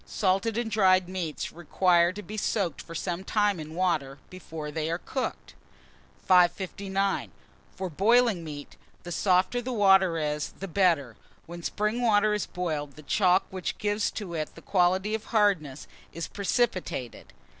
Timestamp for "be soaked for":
2.23-2.95